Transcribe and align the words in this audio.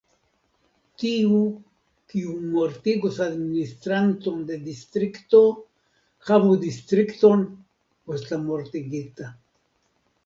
Tiu, 1.01 1.41
kiu 2.13 2.31
mortigos 2.55 3.19
administranton 3.25 4.39
de 4.47 4.57
distrikto, 4.69 5.43
havu 6.31 6.59
distrikton 6.67 7.45
post 7.59 8.33
la 8.35 8.41
mortigita. 8.51 9.31